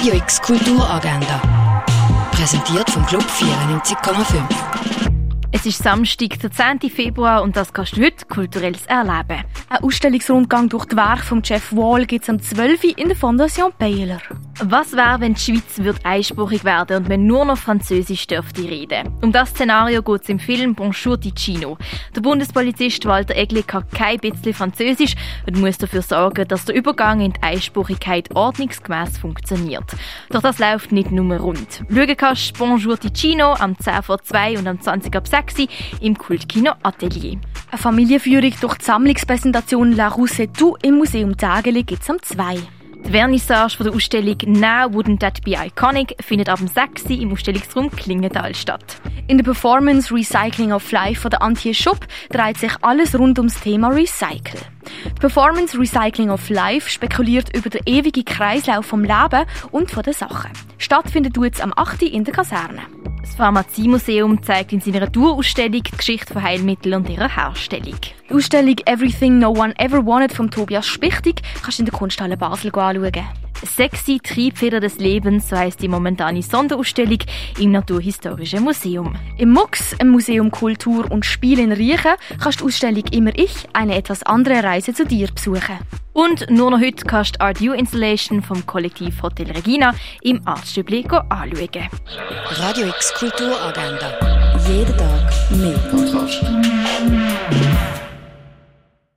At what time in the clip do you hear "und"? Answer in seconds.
7.42-7.54, 16.98-17.08, 25.46-25.58, 34.58-34.66, 59.70-59.90, 66.94-67.08, 81.10-81.24, 86.12-86.50